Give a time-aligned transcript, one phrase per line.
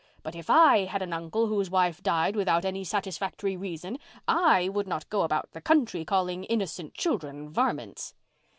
[0.23, 4.87] But if I had an uncle whose wife died without any satisfactory reason, I would
[4.87, 8.15] not go about the country calling innocent children varmints."